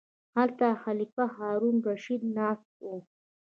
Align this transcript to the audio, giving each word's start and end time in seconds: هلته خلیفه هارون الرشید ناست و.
هلته 0.35 0.67
خلیفه 0.83 1.23
هارون 1.35 1.75
الرشید 1.79 2.21
ناست 2.35 2.73
و. 2.83 2.85